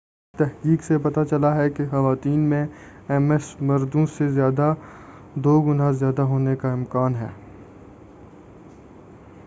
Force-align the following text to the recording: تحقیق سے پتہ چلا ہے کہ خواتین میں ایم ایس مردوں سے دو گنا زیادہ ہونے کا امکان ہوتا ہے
تحقیق 0.35 0.83
سے 0.83 0.97
پتہ 0.97 1.19
چلا 1.29 1.53
ہے 1.55 1.69
کہ 1.69 1.83
خواتین 1.89 2.39
میں 2.49 2.65
ایم 3.09 3.31
ایس 3.31 3.55
مردوں 3.61 4.05
سے 4.05 4.29
دو 5.35 5.61
گنا 5.61 5.91
زیادہ 5.91 6.21
ہونے 6.21 6.55
کا 6.55 6.71
امکان 6.71 7.15
ہوتا 7.15 7.25
ہے 7.25 7.29